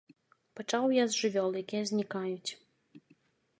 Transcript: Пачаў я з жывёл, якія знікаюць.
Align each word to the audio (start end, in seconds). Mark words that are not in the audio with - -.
Пачаў 0.59 0.85
я 0.95 1.05
з 1.09 1.13
жывёл, 1.25 1.49
якія 1.63 1.83
знікаюць. 1.91 2.51